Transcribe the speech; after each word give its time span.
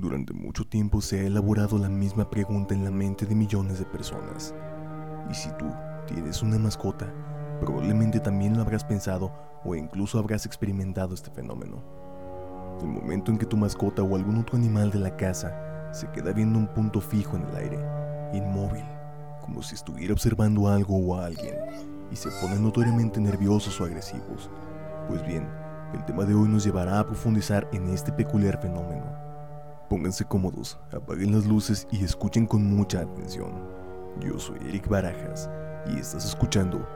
Durante 0.00 0.32
mucho 0.32 0.64
tiempo 0.64 1.02
se 1.02 1.20
ha 1.20 1.26
elaborado 1.26 1.76
la 1.76 1.90
misma 1.90 2.30
pregunta 2.30 2.74
en 2.74 2.84
la 2.84 2.90
mente 2.90 3.26
de 3.26 3.34
millones 3.34 3.78
de 3.78 3.84
personas. 3.84 4.54
¿Y 5.30 5.34
si 5.34 5.50
tú 5.58 5.66
tienes 6.06 6.40
una 6.40 6.58
mascota? 6.58 7.12
Probablemente 7.60 8.18
también 8.18 8.56
lo 8.56 8.62
habrás 8.62 8.82
pensado 8.82 9.30
o 9.62 9.74
incluso 9.74 10.18
habrás 10.18 10.46
experimentado 10.46 11.12
este 11.12 11.30
fenómeno. 11.30 11.82
El 12.80 12.88
momento 12.88 13.30
en 13.30 13.36
que 13.36 13.44
tu 13.44 13.58
mascota 13.58 14.02
o 14.02 14.16
algún 14.16 14.38
otro 14.38 14.56
animal 14.56 14.90
de 14.90 15.00
la 15.00 15.14
casa 15.18 15.90
se 15.92 16.08
queda 16.12 16.32
viendo 16.32 16.58
un 16.58 16.68
punto 16.68 17.02
fijo 17.02 17.36
en 17.36 17.42
el 17.42 17.56
aire, 17.56 17.78
inmóvil, 18.32 18.86
como 19.42 19.62
si 19.62 19.74
estuviera 19.74 20.14
observando 20.14 20.66
algo 20.68 20.96
o 20.96 21.16
a 21.16 21.26
alguien, 21.26 21.56
y 22.10 22.16
se 22.16 22.30
ponen 22.40 22.62
notoriamente 22.62 23.20
nerviosos 23.20 23.78
o 23.78 23.84
agresivos. 23.84 24.48
Pues 25.08 25.22
bien, 25.26 25.46
el 25.92 26.02
tema 26.06 26.24
de 26.24 26.32
hoy 26.32 26.48
nos 26.48 26.64
llevará 26.64 27.00
a 27.00 27.06
profundizar 27.06 27.68
en 27.74 27.90
este 27.90 28.12
peculiar 28.12 28.58
fenómeno 28.62 29.29
Pónganse 29.90 30.24
cómodos, 30.24 30.78
apaguen 30.92 31.32
las 31.32 31.46
luces 31.46 31.88
y 31.90 32.04
escuchen 32.04 32.46
con 32.46 32.62
mucha 32.62 33.00
atención. 33.00 33.50
Yo 34.20 34.38
soy 34.38 34.56
Eric 34.68 34.86
Barajas 34.88 35.50
y 35.92 35.98
estás 35.98 36.24
escuchando 36.24 36.88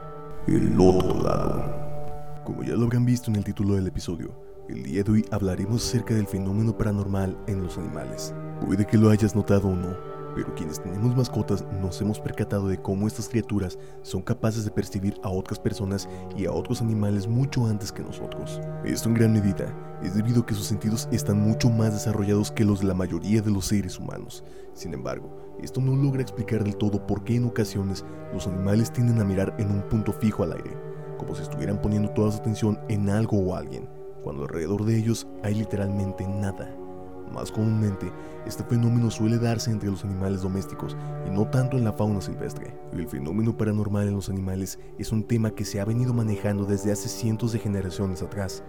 El 0.47 0.81
Otro. 0.81 2.45
Como 2.45 2.63
ya 2.63 2.77
lo 2.77 2.85
habrán 2.85 3.05
visto 3.05 3.33
en 3.33 3.37
el 3.37 3.43
título 3.43 3.75
del 3.75 3.89
episodio, 3.89 4.31
el 4.69 4.85
día 4.85 5.03
de 5.03 5.11
hoy 5.11 5.25
hablaremos 5.33 5.85
acerca 5.85 6.15
del 6.15 6.29
fenómeno 6.29 6.79
paranormal 6.79 7.37
en 7.49 7.65
los 7.65 7.77
animales. 7.79 8.33
Puede 8.65 8.87
que 8.87 8.97
lo 8.97 9.11
hayas 9.11 9.35
notado 9.35 9.71
o 9.71 9.75
no, 9.75 9.97
pero 10.35 10.55
quienes 10.55 10.83
tenemos 10.83 11.17
mascotas 11.17 11.65
nos 11.81 12.01
hemos 12.01 12.21
percatado 12.21 12.69
de 12.69 12.81
cómo 12.81 13.07
estas 13.07 13.29
criaturas 13.29 13.79
son 14.03 14.23
capaces 14.23 14.65
de 14.65 14.71
percibir 14.71 15.19
a 15.23 15.29
otras 15.29 15.59
personas 15.59 16.09
y 16.37 16.47
a 16.47 16.53
otros 16.53 16.83
animales 16.83 17.27
mucho 17.27 17.67
antes 17.67 17.93
que 17.93 18.03
nosotros. 18.03 18.61
Esto 18.85 19.09
en 19.09 19.15
gran 19.15 19.33
medida 19.33 19.73
es 20.03 20.15
debido 20.15 20.43
a 20.43 20.47
que 20.47 20.55
sus 20.55 20.67
sentidos 20.67 21.09
están 21.13 21.41
mucho 21.41 21.71
más 21.71 21.93
desarrollados 21.93 22.51
que 22.51 22.65
los 22.65 22.81
de 22.81 22.87
la 22.87 22.95
mayoría 22.95 23.41
de 23.41 23.51
los 23.51 23.67
seres 23.67 23.99
humanos. 23.99 24.45
Sin 24.75 24.93
embargo, 24.93 25.57
esto 25.63 25.81
no 25.81 25.95
logra 25.95 26.23
explicar 26.23 26.65
del 26.65 26.77
todo 26.77 27.07
por 27.07 27.25
qué 27.25 27.37
en 27.37 27.47
ocasiones 27.47 28.05
los 28.33 28.47
animales 28.47 28.93
tienden 28.93 29.21
a 29.21 29.25
mirar 29.25 29.55
en 29.59 29.71
un 29.71 29.83
punto 29.89 30.13
fijo 30.13 30.43
al 30.43 30.53
aire, 30.53 30.77
como 31.19 31.35
si 31.35 31.43
estuvieran 31.43 31.81
poniendo 31.81 32.11
toda 32.11 32.33
su 32.33 32.39
atención 32.39 32.79
en 32.89 33.09
algo 33.09 33.39
o 33.39 33.55
alguien, 33.55 33.89
cuando 34.23 34.43
alrededor 34.43 34.85
de 34.85 34.97
ellos 34.97 35.27
hay 35.43 35.55
literalmente 35.55 36.27
nada. 36.27 36.84
Más 37.33 37.51
comúnmente, 37.51 38.13
este 38.47 38.63
fenómeno 38.65 39.11
suele 39.11 39.39
darse 39.39 39.71
entre 39.71 39.91
los 39.91 40.05
animales 40.05 40.43
domésticos 40.43 40.97
y 41.27 41.31
no 41.31 41.49
tanto 41.49 41.77
en 41.77 41.85
la 41.85 41.93
fauna 41.93 42.21
silvestre. 42.21 42.77
El 42.93 43.09
fenómeno 43.09 43.57
paranormal 43.57 44.07
en 44.07 44.15
los 44.15 44.29
animales 44.29 44.79
es 44.99 45.11
un 45.13 45.25
tema 45.25 45.51
que 45.51 45.65
se 45.65 45.81
ha 45.81 45.85
venido 45.85 46.15
manejando 46.15 46.65
desde 46.65 46.93
hace 46.93 47.09
cientos 47.09 47.53
de 47.53 47.59
generaciones 47.59 48.23
atrás, 48.23 48.63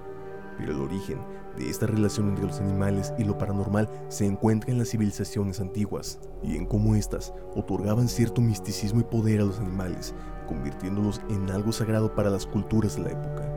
pero 0.57 0.71
el 0.71 0.81
origen 0.81 1.19
de 1.57 1.69
esta 1.69 1.85
relación 1.85 2.29
entre 2.29 2.45
los 2.45 2.59
animales 2.59 3.13
y 3.17 3.23
lo 3.23 3.37
paranormal 3.37 3.89
se 4.09 4.25
encuentra 4.25 4.71
en 4.71 4.77
las 4.77 4.89
civilizaciones 4.89 5.59
antiguas 5.59 6.19
y 6.43 6.55
en 6.55 6.65
cómo 6.65 6.95
éstas 6.95 7.33
otorgaban 7.55 8.07
cierto 8.07 8.41
misticismo 8.41 8.99
y 9.01 9.03
poder 9.03 9.41
a 9.41 9.45
los 9.45 9.59
animales, 9.59 10.13
convirtiéndolos 10.47 11.21
en 11.29 11.49
algo 11.49 11.71
sagrado 11.71 12.13
para 12.13 12.29
las 12.29 12.45
culturas 12.45 12.95
de 12.95 13.03
la 13.03 13.11
época. 13.11 13.51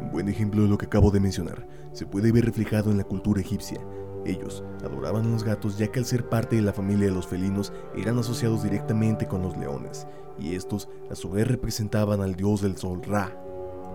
Un 0.00 0.10
buen 0.10 0.28
ejemplo 0.28 0.62
de 0.62 0.68
lo 0.68 0.78
que 0.78 0.86
acabo 0.86 1.10
de 1.10 1.20
mencionar 1.20 1.66
se 1.92 2.06
puede 2.06 2.32
ver 2.32 2.44
reflejado 2.44 2.90
en 2.90 2.98
la 2.98 3.04
cultura 3.04 3.40
egipcia, 3.40 3.80
ellos 4.24 4.62
adoraban 4.84 5.26
a 5.26 5.28
los 5.28 5.44
gatos 5.44 5.78
ya 5.78 5.88
que 5.88 5.98
al 5.98 6.04
ser 6.04 6.28
parte 6.28 6.56
de 6.56 6.62
la 6.62 6.72
familia 6.72 7.06
de 7.06 7.14
los 7.14 7.26
felinos 7.26 7.72
eran 7.96 8.18
asociados 8.18 8.62
directamente 8.62 9.26
con 9.26 9.42
los 9.42 9.56
leones, 9.56 10.06
y 10.38 10.54
estos 10.54 10.88
a 11.10 11.14
su 11.14 11.30
vez 11.30 11.48
representaban 11.48 12.20
al 12.20 12.34
dios 12.34 12.62
del 12.62 12.76
sol 12.76 13.02
Ra. 13.02 13.36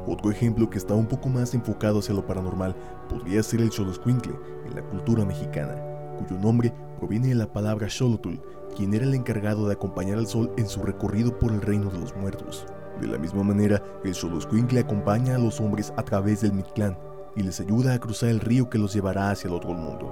Otro 0.05 0.31
ejemplo 0.31 0.69
que 0.69 0.77
está 0.77 0.93
un 0.93 1.07
poco 1.07 1.29
más 1.29 1.53
enfocado 1.53 1.99
hacia 1.99 2.15
lo 2.15 2.25
paranormal 2.25 2.75
podría 3.09 3.43
ser 3.43 3.61
el 3.61 3.71
Xoloscuincle 3.71 4.35
en 4.65 4.75
la 4.75 4.81
cultura 4.81 5.25
mexicana, 5.25 5.75
cuyo 6.17 6.39
nombre 6.39 6.73
proviene 6.97 7.29
de 7.29 7.35
la 7.35 7.51
palabra 7.51 7.89
Xolotl, 7.89 8.39
quien 8.75 8.93
era 8.93 9.05
el 9.05 9.13
encargado 9.13 9.67
de 9.67 9.73
acompañar 9.73 10.17
al 10.17 10.27
sol 10.27 10.51
en 10.57 10.67
su 10.67 10.81
recorrido 10.83 11.37
por 11.37 11.51
el 11.51 11.61
reino 11.61 11.89
de 11.89 11.99
los 11.99 12.15
muertos. 12.15 12.65
De 13.01 13.07
la 13.07 13.17
misma 13.17 13.43
manera, 13.43 13.83
el 14.03 14.15
Xoloscuincle 14.15 14.79
acompaña 14.79 15.35
a 15.35 15.39
los 15.39 15.59
hombres 15.59 15.93
a 15.97 16.03
través 16.03 16.41
del 16.41 16.53
Mictlán, 16.53 16.97
y 17.37 17.43
les 17.43 17.59
ayuda 17.59 17.93
a 17.93 17.99
cruzar 17.99 18.29
el 18.29 18.39
río 18.39 18.67
que 18.69 18.79
los 18.79 18.93
llevará 18.93 19.29
hacia 19.29 19.47
el 19.47 19.53
otro 19.53 19.73
mundo. 19.73 20.06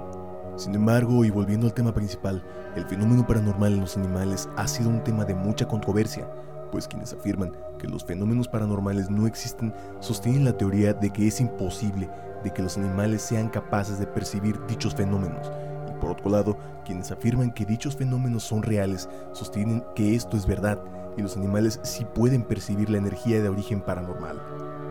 Sin 0.56 0.74
embargo, 0.74 1.22
y 1.24 1.30
volviendo 1.30 1.66
al 1.66 1.74
tema 1.74 1.92
principal, 1.92 2.42
el 2.76 2.86
fenómeno 2.86 3.26
paranormal 3.26 3.74
en 3.74 3.80
los 3.80 3.96
animales 3.98 4.48
ha 4.56 4.66
sido 4.66 4.88
un 4.88 5.04
tema 5.04 5.26
de 5.26 5.34
mucha 5.34 5.68
controversia, 5.68 6.26
pues 6.72 6.88
quienes 6.88 7.12
afirman 7.12 7.52
que 7.78 7.86
los 7.86 8.04
fenómenos 8.04 8.48
paranormales 8.48 9.10
no 9.10 9.26
existen 9.26 9.74
sostienen 10.00 10.46
la 10.46 10.56
teoría 10.56 10.94
de 10.94 11.10
que 11.10 11.26
es 11.26 11.42
imposible 11.42 12.08
de 12.42 12.50
que 12.52 12.62
los 12.62 12.78
animales 12.78 13.20
sean 13.20 13.50
capaces 13.50 13.98
de 13.98 14.06
percibir 14.06 14.58
dichos 14.66 14.94
fenómenos, 14.94 15.52
y 15.90 16.00
por 16.00 16.12
otro 16.12 16.30
lado, 16.30 16.56
quienes 16.86 17.10
afirman 17.10 17.52
que 17.52 17.66
dichos 17.66 17.94
fenómenos 17.94 18.42
son 18.42 18.62
reales 18.62 19.10
sostienen 19.32 19.84
que 19.94 20.14
esto 20.14 20.38
es 20.38 20.46
verdad 20.46 20.82
y 21.18 21.22
los 21.22 21.36
animales 21.36 21.80
sí 21.82 22.06
pueden 22.14 22.42
percibir 22.42 22.88
la 22.88 22.98
energía 22.98 23.42
de 23.42 23.48
origen 23.50 23.82
paranormal. 23.82 24.40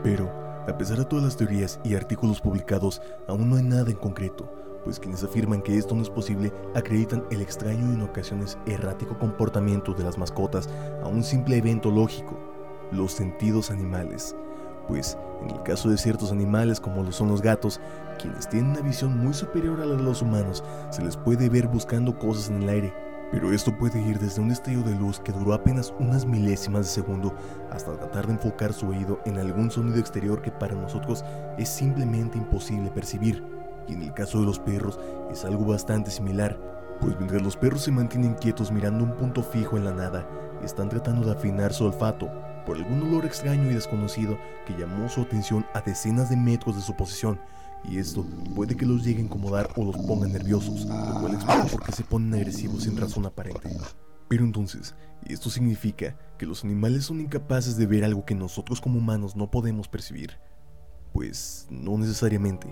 Pero, 0.04 0.32
a 0.68 0.78
pesar 0.78 0.98
de 0.98 1.06
todas 1.06 1.26
las 1.26 1.38
teorías 1.38 1.80
y 1.84 1.96
artículos 1.96 2.42
publicados, 2.42 3.02
aún 3.28 3.50
no 3.50 3.56
hay 3.56 3.64
nada 3.64 3.90
en 3.92 3.98
concreto, 3.98 4.65
pues 4.86 5.00
quienes 5.00 5.24
afirman 5.24 5.62
que 5.62 5.78
esto 5.78 5.96
no 5.96 6.04
es 6.04 6.10
posible 6.10 6.54
acreditan 6.76 7.26
el 7.32 7.42
extraño 7.42 7.92
y 7.92 7.96
en 7.96 8.04
ocasiones 8.04 8.58
errático 8.68 9.18
comportamiento 9.18 9.94
de 9.94 10.04
las 10.04 10.18
mascotas 10.18 10.70
a 11.04 11.08
un 11.08 11.24
simple 11.24 11.58
evento 11.58 11.90
lógico, 11.90 12.38
los 12.92 13.12
sentidos 13.12 13.72
animales. 13.72 14.36
Pues 14.88 15.18
en 15.42 15.50
el 15.50 15.64
caso 15.64 15.90
de 15.90 15.98
ciertos 15.98 16.32
animales 16.32 16.80
como 16.80 17.04
lo 17.04 17.12
son 17.12 17.30
los 17.30 17.42
gatos, 17.42 17.82
quienes 18.22 18.48
tienen 18.48 18.72
una 18.72 18.82
visión 18.82 19.18
muy 19.18 19.34
superior 19.34 19.82
a 19.82 19.86
la 19.86 19.96
de 19.96 20.04
los 20.04 20.22
humanos, 20.22 20.64
se 20.92 21.04
les 21.04 21.18
puede 21.18 21.50
ver 21.50 21.68
buscando 21.68 22.18
cosas 22.20 22.50
en 22.50 22.62
el 22.62 22.70
aire, 22.70 22.94
pero 23.32 23.52
esto 23.52 23.76
puede 23.76 24.00
ir 24.00 24.20
desde 24.20 24.40
un 24.40 24.50
destello 24.50 24.84
de 24.84 24.94
luz 24.94 25.20
que 25.20 25.32
duró 25.32 25.56
apenas 25.56 25.96
unas 26.00 26.28
milésimas 26.28 26.86
de 26.86 26.92
segundo 26.92 27.34
hasta 27.72 27.98
tratar 27.98 28.28
de 28.28 28.34
enfocar 28.34 28.72
su 28.72 28.88
oído 28.88 29.20
en 29.26 29.40
algún 29.40 29.72
sonido 29.72 29.98
exterior 29.98 30.44
que 30.44 30.52
para 30.52 30.76
nosotros 30.76 31.26
es 31.58 31.70
simplemente 31.70 32.38
imposible 32.38 32.92
percibir. 32.92 33.55
Y 33.88 33.94
en 33.94 34.04
el 34.04 34.14
caso 34.14 34.40
de 34.40 34.46
los 34.46 34.60
perros 34.60 35.00
es 35.32 35.46
algo 35.46 35.66
bastante 35.66 36.12
similar, 36.12 36.60
pues 37.00 37.16
mientras 37.18 37.42
los 37.42 37.58
perros 37.58 37.82
se 37.82 37.92
mantienen 37.92 38.36
quietos 38.36 38.72
mirando 38.72 39.04
un 39.04 39.16
punto 39.16 39.44
fijo 39.44 39.78
en 39.78 39.86
la 39.86 39.94
nada, 39.94 40.28
están 40.64 40.90
tratando 40.90 41.26
de 41.26 41.34
afinar 41.34 41.74
su 41.74 41.86
olfato 41.86 42.30
por 42.66 42.78
algún 42.78 43.04
olor 43.04 43.26
extraño 43.26 43.70
y 43.70 43.76
desconocido 43.76 44.38
que 44.66 44.74
llamó 44.78 45.08
su 45.10 45.22
atención 45.22 45.66
a 45.74 45.82
decenas 45.82 46.30
de 46.30 46.38
metros 46.38 46.76
de 46.76 46.82
su 46.82 46.96
posición, 46.96 47.40
y 47.84 48.00
esto 48.00 48.26
puede 48.56 48.76
que 48.76 48.86
los 48.86 49.04
llegue 49.04 49.20
a 49.20 49.26
incomodar 49.26 49.70
o 49.76 49.86
los 49.86 49.98
ponga 49.98 50.28
nerviosos, 50.28 50.86
lo 50.86 51.20
cual 51.20 51.34
explica 51.36 51.66
por 51.66 51.84
qué 51.84 51.92
se 51.92 52.04
ponen 52.04 52.34
agresivos 52.34 52.84
sin 52.84 52.98
razón 52.98 53.26
aparente. 53.26 53.78
Pero 54.28 54.44
entonces, 54.44 54.96
¿esto 55.26 55.52
significa 55.52 56.18
que 56.40 56.48
los 56.48 56.64
animales 56.64 57.06
son 57.06 57.22
incapaces 57.22 57.78
de 57.78 57.86
ver 57.86 58.04
algo 58.04 58.26
que 58.26 58.34
nosotros 58.34 58.82
como 58.82 58.98
humanos 58.98 59.36
no 59.36 59.52
podemos 59.52 59.88
percibir? 59.88 60.40
Pues 61.14 61.68
no 61.70 61.98
necesariamente, 61.98 62.68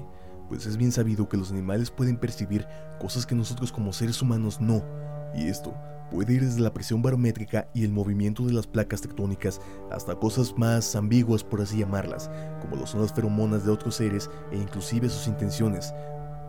pues 0.49 0.65
es 0.65 0.77
bien 0.77 0.91
sabido 0.91 1.29
que 1.29 1.37
los 1.37 1.51
animales 1.51 1.91
pueden 1.91 2.17
percibir 2.17 2.67
cosas 2.99 3.25
que 3.25 3.35
nosotros 3.35 3.71
como 3.71 3.93
seres 3.93 4.21
humanos 4.21 4.59
no, 4.61 4.83
y 5.35 5.47
esto 5.47 5.73
puede 6.11 6.33
ir 6.33 6.43
desde 6.43 6.61
la 6.61 6.73
presión 6.73 7.01
barométrica 7.01 7.67
y 7.73 7.83
el 7.83 7.91
movimiento 7.91 8.45
de 8.45 8.53
las 8.53 8.67
placas 8.67 9.01
tectónicas 9.01 9.59
hasta 9.91 10.15
cosas 10.15 10.53
más 10.57 10.95
ambiguas 10.95 11.43
por 11.43 11.61
así 11.61 11.79
llamarlas, 11.79 12.29
como 12.61 12.75
lo 12.75 12.85
son 12.85 13.01
las 13.01 13.13
feromonas 13.13 13.65
de 13.65 13.71
otros 13.71 13.95
seres 13.95 14.29
e 14.51 14.57
inclusive 14.57 15.09
sus 15.09 15.27
intenciones. 15.27 15.93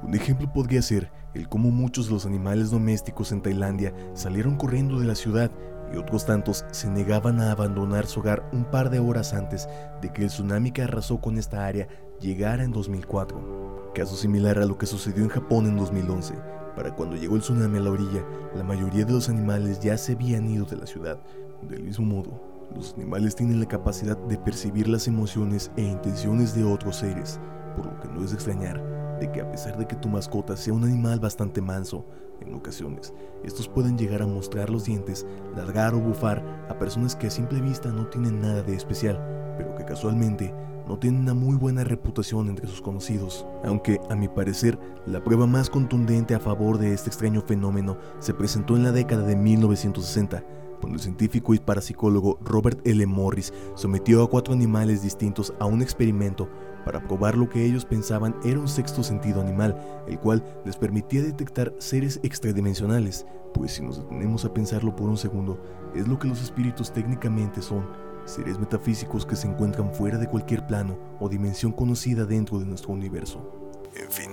Un 0.03 0.15
ejemplo 0.15 0.53
podría 0.53 0.83
ser 0.83 1.10
el 1.33 1.49
cómo 1.49 1.71
muchos 1.71 2.06
de 2.09 2.12
los 2.12 2.27
animales 2.27 2.71
domésticos 2.71 3.33
en 3.33 3.41
Tailandia 3.41 3.94
salieron 4.12 4.56
corriendo 4.56 5.00
de 5.00 5.06
la 5.06 5.15
ciudad 5.15 5.50
y 5.93 5.97
otros 5.97 6.27
tantos 6.27 6.65
se 6.71 6.91
negaban 6.91 7.41
a 7.41 7.50
abandonar 7.50 8.06
su 8.06 8.21
hogar 8.21 8.49
un 8.53 8.65
par 8.65 8.91
de 8.91 8.99
horas 8.99 9.33
antes 9.33 9.66
de 10.03 10.12
que 10.12 10.22
el 10.22 10.28
tsunami 10.28 10.72
que 10.72 10.83
arrasó 10.83 11.21
con 11.21 11.38
esta 11.38 11.65
área 11.65 11.88
llegara 12.21 12.65
en 12.65 12.72
2004. 12.72 13.64
Caso 13.94 14.16
similar 14.16 14.59
a 14.59 14.66
lo 14.66 14.77
que 14.77 14.87
sucedió 14.87 15.22
en 15.22 15.28
Japón 15.31 15.66
en 15.66 15.77
2011, 15.77 16.34
para 16.75 16.94
cuando 16.97 17.15
llegó 17.15 17.37
el 17.37 17.43
tsunami 17.43 17.78
a 17.78 17.82
la 17.82 17.92
orilla, 17.92 18.24
la 18.57 18.65
mayoría 18.65 19.04
de 19.04 19.13
los 19.13 19.28
animales 19.28 19.78
ya 19.78 19.97
se 19.97 20.13
habían 20.13 20.51
ido 20.51 20.65
de 20.65 20.77
la 20.77 20.86
ciudad. 20.86 21.21
Del 21.63 21.84
mismo 21.84 22.04
modo, 22.04 22.41
los 22.74 22.95
animales 22.95 23.36
tienen 23.36 23.60
la 23.60 23.66
capacidad 23.66 24.16
de 24.16 24.36
percibir 24.36 24.89
las 24.89 25.07
emociones 25.07 25.71
e 25.77 25.83
intenciones 25.83 26.57
de 26.57 26.65
otros 26.65 26.97
seres, 26.97 27.39
por 27.77 27.86
lo 27.86 28.01
que 28.01 28.09
no 28.09 28.24
es 28.24 28.30
de 28.30 28.34
extrañar 28.34 28.95
de 29.21 29.30
que 29.30 29.41
a 29.41 29.51
pesar 29.51 29.77
de 29.77 29.86
que 29.86 29.97
tu 29.97 30.09
mascota 30.09 30.57
sea 30.57 30.74
un 30.74 30.84
animal 30.84 31.21
bastante 31.21 31.60
manso, 31.60 32.04
en 32.41 32.53
ocasiones 32.54 33.15
estos 33.45 33.69
pueden 33.69 33.97
llegar 33.97 34.22
a 34.22 34.27
mostrar 34.27 34.71
los 34.71 34.84
dientes, 34.84 35.27
ladrar 35.57 35.95
o 35.95 36.01
bufar 36.01 36.42
a 36.69 36.78
personas 36.78 37.15
que 37.15 37.28
a 37.28 37.30
simple 37.30 37.60
vista 37.60 37.91
no 37.91 38.09
tienen 38.09 38.41
nada 38.41 38.63
de 38.63 38.74
especial, 38.74 39.54
pero 39.57 39.74
que 39.77 39.84
casualmente 39.84 40.53
no 40.89 40.98
tiene 40.98 41.19
una 41.19 41.34
muy 41.34 41.57
buena 41.57 41.84
reputación 41.84 42.48
entre 42.48 42.66
sus 42.66 42.81
conocidos, 42.81 43.47
aunque 43.65 44.01
a 44.10 44.15
mi 44.15 44.28
parecer 44.28 44.78
la 45.07 45.22
prueba 45.22 45.47
más 45.47 45.71
contundente 45.71 46.34
a 46.34 46.41
favor 46.41 46.78
de 46.78 46.92
este 46.92 47.09
extraño 47.09 47.42
fenómeno 47.42 47.97
se 48.19 48.34
presentó 48.34 48.77
en 48.77 48.83
la 48.83 48.92
década 48.92 49.22
de 49.25 49.36
1960, 49.36 50.45
cuando 50.81 50.97
el 50.97 51.03
científico 51.03 51.54
y 51.54 51.59
parapsicólogo 51.59 52.39
Robert 52.42 52.86
L. 52.86 53.07
Morris 53.07 53.53
sometió 53.75 54.22
a 54.22 54.28
cuatro 54.28 54.53
animales 54.53 55.03
distintos 55.03 55.54
a 55.59 55.65
un 55.65 55.81
experimento 55.81 56.48
para 56.84 57.07
probar 57.07 57.36
lo 57.36 57.48
que 57.48 57.65
ellos 57.65 57.86
pensaban 57.86 58.36
era 58.45 58.60
un 58.60 58.69
sexto 58.69 59.03
sentido 59.03 59.41
animal, 59.41 59.77
el 60.07 60.19
cual 60.19 60.45
les 60.66 60.77
permitía 60.77 61.22
detectar 61.22 61.75
seres 61.78 62.21
extradimensionales, 62.22 63.27
pues 63.54 63.72
si 63.72 63.83
nos 63.83 64.03
detenemos 64.03 64.45
a 64.45 64.53
pensarlo 64.53 64.95
por 64.95 65.09
un 65.09 65.16
segundo, 65.16 65.59
es 65.95 66.07
lo 66.07 66.19
que 66.19 66.28
los 66.28 66.42
espíritus 66.42 66.92
técnicamente 66.92 67.63
son, 67.63 67.86
seres 68.24 68.59
metafísicos 68.59 69.26
que 69.26 69.36
se 69.36 69.48
encuentran 69.48 69.92
fuera 69.92 70.18
de 70.18 70.28
cualquier 70.28 70.66
plano 70.66 70.98
o 71.21 71.28
dimensión 71.28 71.72
conocida 71.72 72.24
dentro 72.24 72.59
de 72.59 72.66
nuestro 72.66 72.92
universo. 72.92 73.65
En 73.94 74.10
fin, 74.10 74.30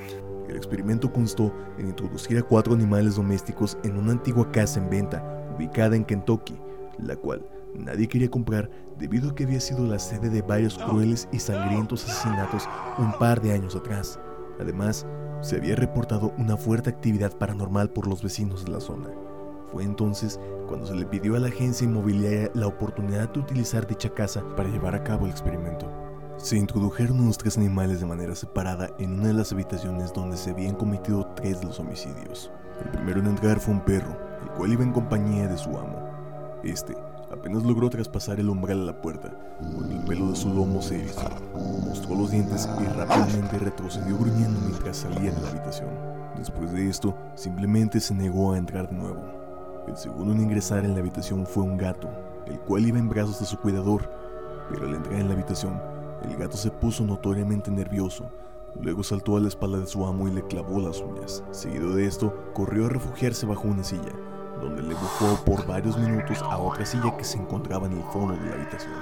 el 0.50 0.56
experimento 0.56 1.12
constó 1.12 1.54
en 1.78 1.88
introducir 1.88 2.38
a 2.38 2.44
cuatro 2.44 2.74
animales 2.74 3.16
domésticos 3.16 3.78
en 3.84 3.98
una 3.98 4.14
antigua 4.14 4.52
casa 4.52 4.80
en 4.80 4.90
venta, 4.90 5.24
ubicada 5.56 5.96
en 5.96 6.04
Kentucky, 6.04 6.58
la 6.98 7.16
cual 7.16 7.46
nadie 7.76 8.08
quería 8.08 8.30
comprar 8.30 8.70
debido 8.98 9.30
a 9.30 9.36
que 9.36 9.44
había 9.44 9.60
sido 9.60 9.86
la 9.86 10.00
sede 10.00 10.30
de 10.30 10.42
varios 10.42 10.78
crueles 10.78 11.28
y 11.32 11.40
sangrientos 11.40 12.06
asesinatos 12.06 12.68
un 12.98 13.12
par 13.14 13.42
de 13.42 13.54
años 13.54 13.76
atrás. 13.76 14.20
Además, 14.60 15.06
se 15.42 15.58
había 15.58 15.76
reportado 15.76 16.34
una 16.38 16.58
fuerte 16.58 16.90
actividad 16.90 17.38
paranormal 17.38 17.90
por 17.90 18.08
los 18.08 18.22
vecinos 18.22 18.66
de 18.66 18.72
la 18.72 18.80
zona. 18.80 19.10
Fue 19.72 19.84
entonces 19.84 20.40
cuando 20.68 20.86
se 20.86 20.96
le 20.96 21.06
pidió 21.06 21.36
a 21.36 21.40
la 21.40 21.48
agencia 21.48 21.86
inmobiliaria 21.86 22.52
la 22.54 22.68
oportunidad 22.68 23.30
de 23.30 23.40
utilizar 23.40 23.88
dicha 23.88 24.10
casa 24.10 24.44
para 24.58 24.70
llevar 24.70 24.96
a 24.96 25.04
cabo 25.04 25.26
el 25.26 25.32
experimento. 25.32 25.90
Se 26.38 26.58
introdujeron 26.58 27.20
unos 27.20 27.38
tres 27.38 27.58
animales 27.58 28.00
de 28.00 28.06
manera 28.06 28.36
separada 28.36 28.90
en 29.00 29.14
una 29.14 29.28
de 29.28 29.34
las 29.34 29.52
habitaciones 29.52 30.12
donde 30.12 30.38
se 30.38 30.50
habían 30.50 30.76
cometido 30.76 31.26
tres 31.36 31.60
de 31.60 31.68
los 31.68 31.80
homicidios. 31.80 32.52
El 32.84 32.90
primero 32.90 33.20
en 33.20 33.28
entrar 33.28 33.60
fue 33.60 33.74
un 33.76 33.82
perro, 33.82 34.18
el 34.42 34.50
cual 34.52 34.74
iba 34.74 34.84
en 34.84 34.92
compañía 34.92 35.48
de 35.48 35.58
su 35.58 35.70
amo. 35.70 36.60
Este 36.64 36.96
apenas 37.32 37.64
logró 37.64 37.90
traspasar 37.90 38.40
el 38.40 38.50
umbral 38.50 38.82
a 38.82 38.86
la 38.86 39.02
puerta, 39.02 39.32
cuando 39.60 39.96
el 39.96 40.04
pelo 40.04 40.32
de 40.32 40.36
su 40.36 40.54
lomo 40.54 40.82
se 40.82 41.00
erizó, 41.00 41.30
mostró 41.86 42.16
los 42.16 42.32
dientes 42.32 42.68
y 42.82 42.86
rápidamente 42.86 43.58
retrocedió 43.58 44.18
gruñendo 44.18 44.60
mientras 44.62 44.98
salía 44.98 45.32
de 45.32 45.42
la 45.42 45.50
habitación. 45.50 45.90
Después 46.38 46.72
de 46.74 46.90
esto, 46.90 47.16
simplemente 47.36 48.00
se 48.00 48.14
negó 48.14 48.54
a 48.54 48.58
entrar 48.58 48.90
de 48.90 48.96
nuevo. 48.96 49.41
El 49.88 49.98
segundo 49.98 50.34
en 50.34 50.42
ingresar 50.42 50.86
en 50.86 50.94
la 50.94 51.00
habitación 51.00 51.46
fue 51.46 51.64
un 51.64 51.78
gato, 51.78 52.08
el 52.46 52.60
cual 52.60 52.86
iba 52.86 53.00
en 53.00 53.10
brazos 53.10 53.40
de 53.40 53.46
su 53.46 53.58
cuidador, 53.58 54.10
pero 54.70 54.88
al 54.88 54.94
entrar 54.94 55.20
en 55.20 55.28
la 55.28 55.34
habitación, 55.34 55.82
el 56.24 56.38
gato 56.38 56.56
se 56.56 56.70
puso 56.70 57.04
notoriamente 57.04 57.72
nervioso. 57.72 58.30
Luego 58.80 59.04
saltó 59.04 59.36
a 59.36 59.40
la 59.40 59.48
espalda 59.48 59.80
de 59.80 59.88
su 59.88 60.06
amo 60.06 60.28
y 60.28 60.32
le 60.32 60.46
clavó 60.46 60.80
las 60.80 61.02
uñas. 61.02 61.44
Seguido 61.52 61.96
de 61.96 62.06
esto, 62.06 62.34
corrió 62.54 62.86
a 62.86 62.90
refugiarse 62.90 63.46
bajo 63.46 63.68
una 63.68 63.84
silla, 63.84 64.14
donde 64.62 64.84
le 64.84 64.94
bufó 64.94 65.44
por 65.46 65.66
varios 65.66 65.98
minutos 65.98 66.42
a 66.44 66.58
otra 66.58 66.86
silla 66.86 67.18
que 67.18 67.24
se 67.24 67.40
encontraba 67.40 67.88
en 67.88 67.94
el 67.94 68.04
fondo 68.04 68.36
de 68.36 68.50
la 68.50 68.56
habitación. 68.56 68.94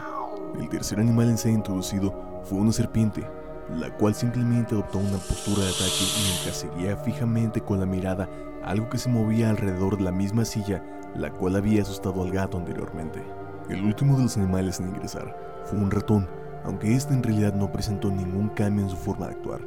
El 0.59 0.69
tercer 0.69 0.99
animal 0.99 1.29
en 1.29 1.37
ser 1.37 1.51
introducido 1.51 2.13
fue 2.43 2.57
una 2.57 2.71
serpiente, 2.71 3.27
la 3.75 3.89
cual 3.91 4.15
simplemente 4.15 4.73
adoptó 4.73 4.97
una 4.97 5.17
postura 5.17 5.63
de 5.63 5.69
ataque 5.69 6.05
mientras 6.23 6.57
seguía 6.57 6.97
fijamente 6.97 7.61
con 7.61 7.79
la 7.79 7.85
mirada 7.85 8.29
algo 8.63 8.89
que 8.89 8.97
se 8.97 9.09
movía 9.09 9.49
alrededor 9.49 9.97
de 9.97 10.03
la 10.03 10.11
misma 10.11 10.45
silla, 10.45 10.83
la 11.15 11.31
cual 11.31 11.55
había 11.55 11.81
asustado 11.81 12.23
al 12.23 12.31
gato 12.31 12.57
anteriormente. 12.57 13.23
El 13.69 13.83
último 13.83 14.17
de 14.17 14.23
los 14.23 14.37
animales 14.37 14.79
en 14.79 14.89
ingresar 14.89 15.35
fue 15.65 15.79
un 15.79 15.91
ratón, 15.91 16.27
aunque 16.63 16.95
este 16.95 17.13
en 17.13 17.23
realidad 17.23 17.53
no 17.53 17.71
presentó 17.71 18.09
ningún 18.09 18.49
cambio 18.49 18.83
en 18.83 18.89
su 18.89 18.97
forma 18.97 19.27
de 19.27 19.33
actuar. 19.33 19.61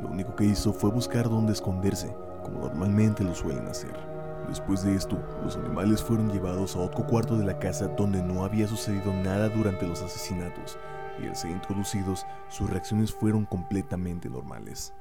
Lo 0.00 0.08
único 0.08 0.34
que 0.34 0.44
hizo 0.44 0.72
fue 0.72 0.90
buscar 0.90 1.28
dónde 1.28 1.52
esconderse, 1.52 2.14
como 2.42 2.60
normalmente 2.60 3.22
lo 3.22 3.34
suelen 3.34 3.68
hacer. 3.68 3.94
Después 4.48 4.82
de 4.82 4.96
esto, 4.96 5.18
los 5.44 5.56
animales 5.56 6.02
fueron 6.02 6.32
llevados 6.32 6.74
a 6.74 6.80
otro 6.80 7.06
cuarto 7.06 7.36
de 7.36 7.44
la 7.44 7.58
casa 7.58 7.88
donde 7.88 8.22
no 8.22 8.44
había 8.44 8.66
sucedido 8.66 9.12
nada 9.12 9.48
durante 9.48 9.86
los 9.86 10.02
asesinatos, 10.02 10.78
y 11.20 11.26
al 11.26 11.36
ser 11.36 11.50
introducidos, 11.50 12.26
sus 12.48 12.70
reacciones 12.70 13.12
fueron 13.12 13.44
completamente 13.44 14.28
normales. 14.28 14.92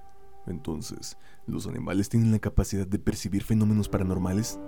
Entonces, 0.48 1.18
¿los 1.46 1.68
animales 1.68 2.10
tienen 2.10 2.32
la 2.32 2.40
capacidad 2.40 2.88
de 2.88 3.00
percibir 3.00 3.44
fenómenos 3.44 3.88
paranormales? 3.90 4.60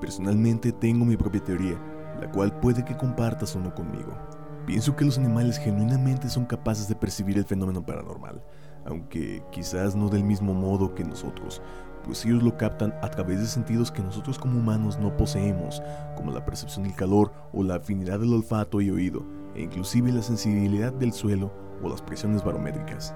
Personalmente 0.00 0.72
tengo 0.72 1.04
mi 1.04 1.16
propia 1.16 1.44
teoría, 1.44 1.80
la 2.20 2.30
cual 2.30 2.58
puede 2.60 2.84
que 2.84 2.96
compartas 2.96 3.54
o 3.54 3.60
no 3.60 3.74
conmigo. 3.74 4.16
Pienso 4.66 4.96
que 4.96 5.04
los 5.04 5.18
animales 5.18 5.58
genuinamente 5.58 6.28
son 6.28 6.46
capaces 6.46 6.88
de 6.88 6.94
percibir 6.94 7.36
el 7.36 7.44
fenómeno 7.44 7.84
paranormal, 7.84 8.42
aunque 8.86 9.42
quizás 9.52 9.94
no 9.94 10.08
del 10.08 10.24
mismo 10.24 10.54
modo 10.54 10.94
que 10.94 11.04
nosotros, 11.04 11.60
pues 12.02 12.24
ellos 12.24 12.42
lo 12.42 12.56
captan 12.56 12.94
a 13.02 13.10
través 13.10 13.40
de 13.40 13.46
sentidos 13.46 13.90
que 13.90 14.02
nosotros 14.02 14.38
como 14.38 14.58
humanos 14.58 14.98
no 14.98 15.16
poseemos, 15.16 15.82
como 16.16 16.32
la 16.32 16.44
percepción 16.44 16.84
del 16.84 16.94
calor 16.94 17.32
o 17.52 17.62
la 17.62 17.76
afinidad 17.76 18.20
del 18.20 18.32
olfato 18.32 18.80
y 18.80 18.90
oído, 18.90 19.24
e 19.54 19.62
inclusive 19.62 20.12
la 20.12 20.22
sensibilidad 20.22 20.92
del 20.92 21.12
suelo 21.12 21.52
o 21.82 21.88
las 21.88 22.02
presiones 22.02 22.44
barométricas. 22.44 23.14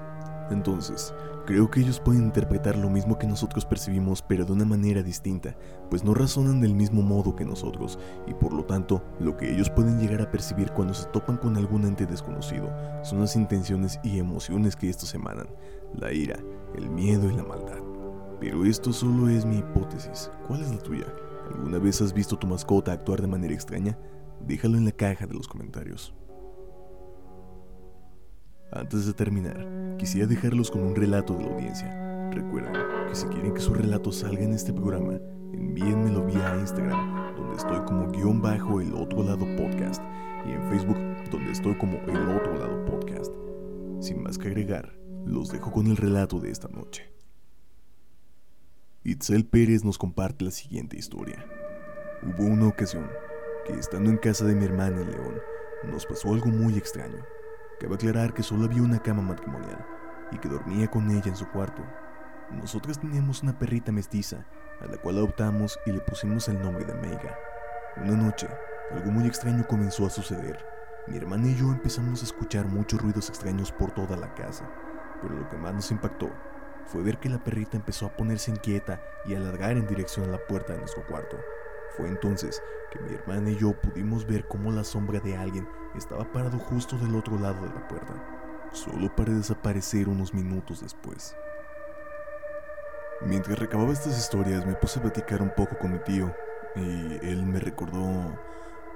Entonces, 0.51 1.13
creo 1.45 1.69
que 1.69 1.81
ellos 1.81 1.99
pueden 1.99 2.23
interpretar 2.23 2.75
lo 2.75 2.89
mismo 2.89 3.17
que 3.19 3.27
nosotros 3.27 3.65
percibimos, 3.65 4.21
pero 4.21 4.45
de 4.45 4.53
una 4.53 4.65
manera 4.65 5.03
distinta, 5.03 5.55
pues 5.89 6.03
no 6.03 6.13
razonan 6.13 6.59
del 6.59 6.73
mismo 6.73 7.01
modo 7.01 7.35
que 7.35 7.45
nosotros, 7.45 7.99
y 8.27 8.33
por 8.33 8.53
lo 8.53 8.65
tanto, 8.65 9.03
lo 9.19 9.37
que 9.37 9.53
ellos 9.53 9.69
pueden 9.69 9.99
llegar 9.99 10.21
a 10.21 10.31
percibir 10.31 10.71
cuando 10.71 10.93
se 10.93 11.07
topan 11.09 11.37
con 11.37 11.55
algún 11.57 11.85
ente 11.85 12.05
desconocido 12.05 12.69
son 13.03 13.19
las 13.19 13.35
intenciones 13.35 13.99
y 14.03 14.19
emociones 14.19 14.75
que 14.75 14.89
estos 14.89 15.13
emanan, 15.13 15.47
la 15.93 16.11
ira, 16.11 16.39
el 16.75 16.89
miedo 16.89 17.29
y 17.29 17.35
la 17.35 17.43
maldad. 17.43 17.79
Pero 18.39 18.65
esto 18.65 18.93
solo 18.93 19.29
es 19.29 19.45
mi 19.45 19.57
hipótesis. 19.57 20.31
¿Cuál 20.47 20.61
es 20.61 20.71
la 20.71 20.79
tuya? 20.79 21.05
¿Alguna 21.53 21.77
vez 21.77 22.01
has 22.01 22.13
visto 22.13 22.37
tu 22.37 22.47
mascota 22.47 22.91
actuar 22.91 23.21
de 23.21 23.27
manera 23.27 23.53
extraña? 23.53 23.97
Déjalo 24.47 24.77
en 24.77 24.85
la 24.85 24.91
caja 24.91 25.27
de 25.27 25.33
los 25.33 25.47
comentarios. 25.47 26.13
Antes 28.71 29.07
de 29.07 29.13
terminar, 29.13 29.65
quisiera 29.97 30.27
dejarlos 30.27 30.69
con 30.69 30.83
un 30.83 30.95
relato 30.95 31.33
de 31.33 31.43
la 31.43 31.51
audiencia. 31.51 32.29
Recuerden 32.31 32.73
que 33.07 33.15
si 33.15 33.25
quieren 33.25 33.55
que 33.55 33.61
su 33.61 33.73
relato 33.73 34.11
salga 34.11 34.43
en 34.43 34.53
este 34.53 34.71
programa, 34.71 35.13
envíenmelo 35.53 36.23
vía 36.27 36.55
Instagram, 36.59 37.35
donde 37.35 37.55
estoy 37.55 37.79
como 37.85 38.11
guion 38.11 38.43
bajo 38.43 38.79
el 38.79 38.93
otro 38.93 39.23
lado 39.23 39.47
podcast, 39.55 40.03
y 40.45 40.51
en 40.51 40.69
Facebook, 40.69 40.97
donde 41.31 41.51
estoy 41.51 41.75
como 41.79 41.97
el 41.97 42.29
otro 42.29 42.59
lado 42.59 42.85
podcast. 42.85 43.33
Sin 44.01 44.21
más 44.21 44.37
que 44.37 44.49
agregar, 44.49 44.93
los 45.25 45.49
dejo 45.49 45.71
con 45.71 45.87
el 45.87 45.97
relato 45.97 46.39
de 46.39 46.51
esta 46.51 46.67
noche. 46.67 47.11
Itzel 49.03 49.47
Pérez 49.47 49.83
nos 49.83 49.97
comparte 49.97 50.45
la 50.45 50.51
siguiente 50.51 50.95
historia. 50.95 51.43
Hubo 52.21 52.45
una 52.45 52.67
ocasión 52.67 53.09
que 53.65 53.73
estando 53.73 54.11
en 54.11 54.17
casa 54.17 54.45
de 54.45 54.53
mi 54.53 54.65
hermana 54.65 55.01
en 55.01 55.09
León, 55.09 55.35
nos 55.91 56.05
pasó 56.05 56.31
algo 56.35 56.47
muy 56.47 56.77
extraño. 56.77 57.25
Cabe 57.79 57.95
aclarar 57.95 58.33
que 58.33 58.43
solo 58.43 58.65
había 58.65 58.83
una 58.83 58.99
cama 58.99 59.21
matrimonial 59.21 59.85
y 60.31 60.37
que 60.37 60.49
dormía 60.49 60.89
con 60.89 61.09
ella 61.09 61.27
en 61.27 61.35
su 61.35 61.47
cuarto. 61.47 61.81
Nosotras 62.51 62.99
teníamos 62.99 63.41
una 63.41 63.57
perrita 63.57 63.91
mestiza, 63.91 64.45
a 64.81 64.87
la 64.87 64.97
cual 64.97 65.17
adoptamos 65.17 65.79
y 65.85 65.91
le 65.93 66.01
pusimos 66.01 66.49
el 66.49 66.61
nombre 66.61 66.83
de 66.83 66.93
Mega. 66.95 67.37
Una 67.97 68.17
noche, 68.17 68.49
algo 68.91 69.11
muy 69.11 69.27
extraño 69.27 69.65
comenzó 69.65 70.05
a 70.05 70.09
suceder. 70.09 70.65
Mi 71.07 71.17
hermana 71.17 71.47
y 71.47 71.55
yo 71.55 71.71
empezamos 71.71 72.21
a 72.21 72.25
escuchar 72.25 72.65
muchos 72.65 73.01
ruidos 73.01 73.29
extraños 73.29 73.71
por 73.71 73.91
toda 73.91 74.17
la 74.17 74.33
casa, 74.35 74.69
pero 75.21 75.35
lo 75.35 75.47
que 75.47 75.57
más 75.57 75.73
nos 75.73 75.91
impactó 75.91 76.29
fue 76.85 77.01
ver 77.01 77.17
que 77.19 77.29
la 77.29 77.41
perrita 77.43 77.77
empezó 77.77 78.07
a 78.07 78.15
ponerse 78.15 78.51
inquieta 78.51 79.01
y 79.25 79.35
a 79.35 79.39
ladrar 79.39 79.77
en 79.77 79.87
dirección 79.87 80.27
a 80.27 80.31
la 80.31 80.39
puerta 80.39 80.73
de 80.73 80.79
nuestro 80.79 81.05
cuarto. 81.05 81.37
Fue 81.95 82.07
entonces 82.07 82.61
que 82.91 82.99
mi 82.99 83.13
hermana 83.13 83.49
y 83.49 83.57
yo 83.57 83.73
pudimos 83.73 84.25
ver 84.25 84.47
cómo 84.47 84.71
la 84.71 84.83
sombra 84.83 85.19
de 85.19 85.35
alguien 85.35 85.67
estaba 85.95 86.31
parado 86.31 86.57
justo 86.57 86.97
del 86.97 87.15
otro 87.15 87.37
lado 87.37 87.61
de 87.61 87.73
la 87.73 87.87
puerta, 87.87 88.13
solo 88.71 89.13
para 89.15 89.33
desaparecer 89.33 90.07
unos 90.07 90.33
minutos 90.33 90.81
después. 90.81 91.35
Mientras 93.21 93.59
recababa 93.59 93.91
estas 93.91 94.17
historias 94.17 94.65
me 94.65 94.75
puse 94.75 94.99
a 94.99 95.01
platicar 95.01 95.41
un 95.41 95.53
poco 95.55 95.77
con 95.77 95.91
mi 95.91 95.99
tío 95.99 96.33
y 96.75 97.19
él 97.21 97.45
me 97.45 97.59
recordó 97.59 97.99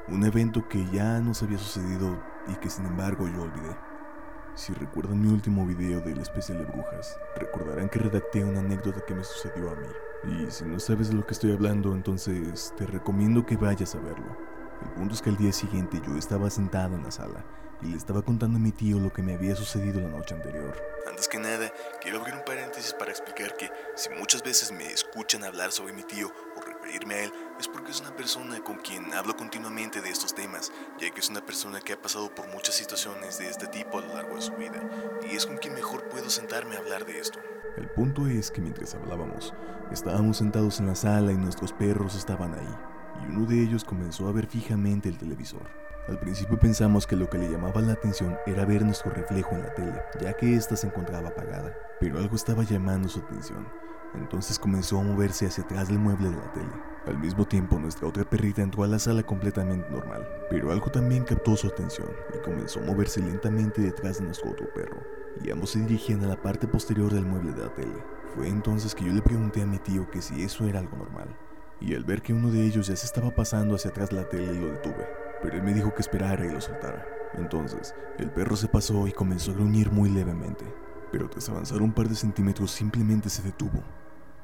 un 0.07 0.23
evento 0.25 0.67
que 0.69 0.85
ya 0.91 1.19
nos 1.19 1.43
había 1.43 1.57
sucedido 1.57 2.21
y 2.47 2.55
que 2.55 2.69
sin 2.69 2.85
embargo 2.85 3.27
yo 3.27 3.43
olvidé. 3.43 3.75
Si 4.55 4.71
recuerdan 4.73 5.19
mi 5.19 5.27
último 5.27 5.65
video 5.65 5.99
del 5.99 6.19
especial 6.19 6.59
de 6.59 6.65
brujas, 6.65 7.19
recordarán 7.35 7.89
que 7.89 7.99
redacté 7.99 8.43
una 8.43 8.59
anécdota 8.59 9.01
que 9.05 9.15
me 9.15 9.23
sucedió 9.23 9.71
a 9.71 9.75
mí. 9.75 9.87
Y 10.25 10.49
si 10.51 10.63
no 10.65 10.79
sabes 10.79 11.09
de 11.09 11.15
lo 11.15 11.25
que 11.25 11.33
estoy 11.33 11.51
hablando, 11.51 11.93
entonces 11.93 12.73
te 12.77 12.85
recomiendo 12.85 13.45
que 13.45 13.57
vayas 13.57 13.95
a 13.95 13.99
verlo. 13.99 14.37
El 14.81 14.91
punto 14.91 15.13
es 15.13 15.21
que 15.21 15.29
al 15.29 15.37
día 15.37 15.51
siguiente 15.51 16.01
yo 16.05 16.15
estaba 16.17 16.49
sentado 16.49 16.95
en 16.95 17.03
la 17.03 17.11
sala 17.11 17.45
y 17.81 17.87
le 17.87 17.97
estaba 17.97 18.21
contando 18.21 18.57
a 18.57 18.61
mi 18.61 18.71
tío 18.71 18.99
lo 18.99 19.11
que 19.11 19.21
me 19.21 19.33
había 19.33 19.55
sucedido 19.55 19.99
la 19.99 20.09
noche 20.09 20.35
anterior. 20.35 20.75
Antes 21.09 21.27
que 21.27 21.37
nada, 21.37 21.71
quiero 22.01 22.19
abrir 22.19 22.35
un 22.35 22.45
paréntesis 22.45 22.93
para 22.93 23.11
explicar 23.11 23.55
que 23.57 23.69
si 23.95 24.09
muchas 24.11 24.43
veces 24.43 24.71
me 24.71 24.87
escuchan 24.87 25.43
hablar 25.43 25.71
sobre 25.71 25.93
mi 25.93 26.03
tío 26.03 26.31
o 26.57 26.61
referirme 26.61 27.15
a 27.15 27.23
él, 27.25 27.33
es 27.59 27.67
porque 27.67 27.91
es 27.91 28.01
una 28.01 28.15
persona 28.15 28.63
con 28.63 28.77
quien 28.77 29.13
hablo 29.13 29.35
continuamente 29.35 30.01
de 30.01 30.09
estos 30.09 30.33
temas, 30.33 30.71
ya 30.99 31.09
que 31.11 31.19
es 31.19 31.29
una 31.29 31.45
persona 31.45 31.79
que 31.79 31.93
ha 31.93 32.01
pasado 32.01 32.33
por 32.33 32.47
muchas 32.49 32.75
situaciones 32.75 33.37
de 33.37 33.49
este 33.49 33.67
tipo 33.67 33.99
a 33.99 34.01
lo 34.01 34.13
largo 34.13 34.35
de 34.35 34.41
su 34.41 34.53
vida, 34.53 34.81
y 35.29 35.35
es 35.35 35.45
con 35.45 35.57
quien 35.57 35.73
mejor 35.73 36.09
puedo 36.09 36.29
sentarme 36.29 36.75
a 36.75 36.79
hablar 36.79 37.05
de 37.05 37.19
esto. 37.19 37.39
El 37.77 37.89
punto 37.89 38.27
es 38.27 38.51
que 38.51 38.61
mientras 38.61 38.95
hablábamos, 38.95 39.53
estábamos 39.91 40.37
sentados 40.37 40.79
en 40.79 40.87
la 40.87 40.95
sala 40.95 41.31
y 41.31 41.37
nuestros 41.37 41.73
perros 41.73 42.15
estaban 42.15 42.53
ahí. 42.53 42.75
y 43.21 43.27
uno 43.27 43.45
de 43.45 43.61
ellos 43.61 43.83
comenzó 43.83 44.27
a 44.27 44.31
ver 44.31 44.47
fijamente 44.47 45.07
el 45.07 45.17
televisor. 45.17 45.61
Al 46.07 46.19
principio 46.19 46.59
pensamos 46.59 47.07
que 47.07 47.15
lo 47.15 47.29
que 47.29 47.37
le 47.37 47.49
llamaba 47.49 47.79
la 47.79 47.93
atención 47.93 48.37
era 48.45 48.65
ver 48.65 48.83
nuestro 48.83 49.11
reflejo 49.11 49.55
en 49.55 49.61
la 49.61 49.73
tele, 49.73 50.01
ya 50.19 50.33
que 50.33 50.55
ésta 50.55 50.75
se 50.75 50.87
encontraba 50.87 51.29
apagada, 51.29 51.73
pero 51.99 52.17
algo 52.17 52.35
estaba 52.35 52.63
llamando 52.63 53.07
su 53.07 53.19
atención. 53.19 53.65
Entonces 54.13 54.59
comenzó 54.59 54.99
a 54.99 55.03
moverse 55.03 55.45
hacia 55.45 55.63
atrás 55.63 55.87
del 55.87 55.99
mueble 55.99 56.29
de 56.29 56.35
la 56.35 56.51
tele. 56.51 56.92
Al 57.05 57.19
mismo 57.19 57.45
tiempo, 57.45 57.77
nuestra 57.79 58.07
otra 58.07 58.23
perrita 58.23 58.61
entró 58.61 58.85
a 58.85 58.87
la 58.87 58.97
sala 58.97 59.23
completamente 59.23 59.89
normal, 59.89 60.25
pero 60.49 60.71
algo 60.71 60.89
también 60.89 61.25
captó 61.25 61.57
su 61.57 61.67
atención 61.67 62.07
y 62.33 62.41
comenzó 62.41 62.79
a 62.79 62.85
moverse 62.85 63.19
lentamente 63.19 63.81
detrás 63.81 64.19
de 64.19 64.25
nuestro 64.25 64.51
otro 64.51 64.73
perro, 64.73 65.03
y 65.43 65.51
ambos 65.51 65.71
se 65.71 65.79
dirigían 65.79 66.23
a 66.23 66.27
la 66.27 66.41
parte 66.41 66.65
posterior 66.65 67.13
del 67.13 67.25
mueble 67.25 67.51
de 67.51 67.61
la 67.61 67.73
tele. 67.73 68.01
Fue 68.33 68.47
entonces 68.47 68.95
que 68.95 69.03
yo 69.03 69.11
le 69.11 69.21
pregunté 69.21 69.61
a 69.61 69.65
mi 69.65 69.79
tío 69.79 70.09
que 70.09 70.21
si 70.21 70.43
eso 70.43 70.65
era 70.65 70.79
algo 70.79 70.95
normal, 70.95 71.35
y 71.81 71.93
al 71.93 72.05
ver 72.05 72.21
que 72.21 72.31
uno 72.31 72.49
de 72.51 72.65
ellos 72.65 72.87
ya 72.87 72.95
se 72.95 73.05
estaba 73.05 73.31
pasando 73.31 73.75
hacia 73.75 73.91
atrás 73.91 74.13
la 74.13 74.29
tele 74.29 74.53
lo 74.53 74.71
detuve, 74.71 75.05
pero 75.41 75.57
él 75.57 75.63
me 75.63 75.73
dijo 75.73 75.93
que 75.93 76.01
esperara 76.01 76.45
y 76.45 76.51
lo 76.51 76.61
soltara. 76.61 77.05
Entonces, 77.33 77.93
el 78.17 78.31
perro 78.31 78.55
se 78.55 78.69
pasó 78.69 79.07
y 79.07 79.11
comenzó 79.11 79.51
a 79.51 79.55
gruñir 79.55 79.91
muy 79.91 80.09
levemente, 80.09 80.63
pero 81.11 81.29
tras 81.29 81.49
avanzar 81.49 81.81
un 81.81 81.91
par 81.91 82.07
de 82.07 82.15
centímetros 82.15 82.71
simplemente 82.71 83.27
se 83.27 83.43
detuvo, 83.43 83.83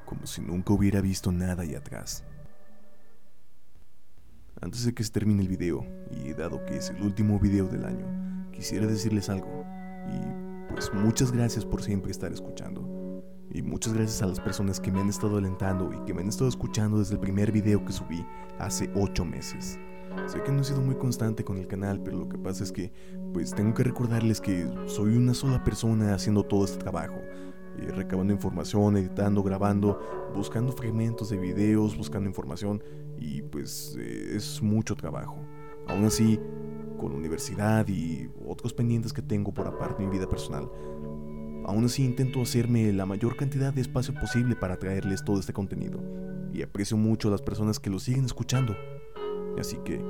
como 0.04 0.26
si 0.26 0.42
nunca 0.42 0.74
hubiera 0.74 1.00
visto 1.00 1.32
nada 1.32 1.62
ahí 1.62 1.74
atrás. 1.74 2.22
Antes 4.62 4.84
de 4.84 4.92
que 4.92 5.02
se 5.02 5.10
termine 5.10 5.40
el 5.40 5.48
video, 5.48 5.86
y 6.10 6.34
dado 6.34 6.62
que 6.66 6.76
es 6.76 6.90
el 6.90 7.02
último 7.02 7.40
video 7.40 7.66
del 7.66 7.86
año, 7.86 8.06
quisiera 8.52 8.86
decirles 8.86 9.30
algo, 9.30 9.64
y 10.06 10.74
pues 10.74 10.92
muchas 10.92 11.32
gracias 11.32 11.64
por 11.64 11.82
siempre 11.82 12.10
estar 12.10 12.30
escuchando. 12.30 13.24
Y 13.50 13.62
muchas 13.62 13.94
gracias 13.94 14.20
a 14.20 14.26
las 14.26 14.38
personas 14.38 14.78
que 14.78 14.92
me 14.92 15.00
han 15.00 15.08
estado 15.08 15.38
alentando 15.38 15.90
y 15.94 16.04
que 16.04 16.12
me 16.12 16.20
han 16.20 16.28
estado 16.28 16.48
escuchando 16.48 16.98
desde 16.98 17.14
el 17.14 17.20
primer 17.20 17.50
video 17.50 17.82
que 17.86 17.92
subí 17.92 18.24
hace 18.58 18.90
8 18.94 19.24
meses. 19.24 19.78
Sé 20.26 20.42
que 20.42 20.52
no 20.52 20.60
he 20.60 20.64
sido 20.64 20.82
muy 20.82 20.96
constante 20.96 21.42
con 21.42 21.56
el 21.56 21.66
canal, 21.66 22.02
pero 22.02 22.18
lo 22.18 22.28
que 22.28 22.36
pasa 22.36 22.62
es 22.62 22.70
que 22.70 22.92
pues 23.32 23.54
tengo 23.54 23.72
que 23.72 23.82
recordarles 23.82 24.42
que 24.42 24.70
soy 24.86 25.16
una 25.16 25.32
sola 25.32 25.64
persona 25.64 26.14
haciendo 26.14 26.42
todo 26.42 26.66
este 26.66 26.78
trabajo. 26.78 27.16
Recabando 27.86 28.32
información, 28.32 28.96
editando, 28.96 29.42
grabando, 29.42 30.00
buscando 30.34 30.72
fragmentos 30.72 31.30
de 31.30 31.38
videos, 31.38 31.96
buscando 31.96 32.28
información 32.28 32.82
y 33.18 33.42
pues 33.42 33.96
eh, 33.98 34.32
es 34.36 34.62
mucho 34.62 34.94
trabajo. 34.94 35.36
Aún 35.88 36.04
así, 36.04 36.38
con 36.98 37.12
universidad 37.12 37.88
y 37.88 38.28
otros 38.46 38.72
pendientes 38.72 39.12
que 39.12 39.22
tengo 39.22 39.52
por 39.52 39.66
aparte 39.66 40.02
de 40.02 40.08
mi 40.08 40.16
vida 40.16 40.28
personal, 40.28 40.70
Aún 41.70 41.84
así 41.84 42.04
intento 42.04 42.40
hacerme 42.40 42.92
la 42.92 43.06
mayor 43.06 43.36
cantidad 43.36 43.72
de 43.72 43.80
espacio 43.80 44.14
posible 44.14 44.56
para 44.56 44.78
traerles 44.78 45.24
todo 45.24 45.38
este 45.38 45.52
contenido. 45.52 46.00
Y 46.52 46.62
aprecio 46.62 46.96
mucho 46.96 47.28
a 47.28 47.30
las 47.30 47.42
personas 47.42 47.78
que 47.78 47.90
lo 47.90 47.98
siguen 47.98 48.24
escuchando. 48.24 48.76
Así 49.58 49.76
que, 49.84 50.02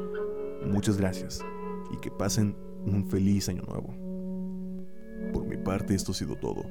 muchas 0.64 0.96
gracias. 0.96 1.44
Y 1.92 1.98
que 1.98 2.10
pasen 2.10 2.56
un 2.86 3.04
feliz 3.04 3.48
año 3.48 3.62
nuevo. 3.62 3.94
Por 5.32 5.44
mi 5.46 5.56
parte 5.56 5.94
esto 5.94 6.12
ha 6.12 6.14
sido 6.14 6.36
todo. 6.36 6.62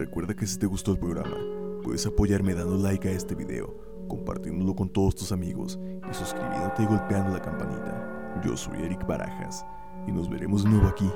Recuerda 0.00 0.34
que 0.34 0.46
si 0.46 0.58
te 0.58 0.64
gustó 0.64 0.92
el 0.92 0.98
programa, 0.98 1.36
puedes 1.84 2.06
apoyarme 2.06 2.54
dando 2.54 2.78
like 2.78 3.06
a 3.06 3.12
este 3.12 3.34
video, 3.34 3.76
compartiéndolo 4.08 4.74
con 4.74 4.88
todos 4.88 5.14
tus 5.14 5.30
amigos 5.30 5.78
y 6.10 6.14
suscribiéndote 6.14 6.84
y 6.84 6.86
golpeando 6.86 7.34
la 7.34 7.42
campanita. 7.42 8.40
Yo 8.42 8.56
soy 8.56 8.82
Eric 8.82 9.06
Barajas 9.06 9.62
y 10.06 10.12
nos 10.12 10.30
veremos 10.30 10.64
de 10.64 10.70
nuevo 10.70 10.88
aquí, 10.88 11.10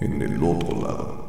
en 0.00 0.20
el 0.20 0.42
otro 0.42 0.82
lado. 0.82 1.27